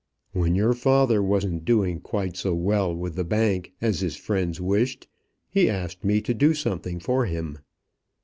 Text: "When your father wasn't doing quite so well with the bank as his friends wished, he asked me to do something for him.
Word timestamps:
"When 0.31 0.55
your 0.55 0.73
father 0.73 1.21
wasn't 1.21 1.63
doing 1.63 1.99
quite 1.99 2.35
so 2.35 2.55
well 2.55 2.91
with 2.95 3.13
the 3.13 3.23
bank 3.23 3.73
as 3.81 3.99
his 3.99 4.15
friends 4.15 4.59
wished, 4.59 5.07
he 5.47 5.69
asked 5.69 6.03
me 6.03 6.21
to 6.21 6.33
do 6.33 6.55
something 6.55 6.99
for 6.99 7.27
him. 7.27 7.59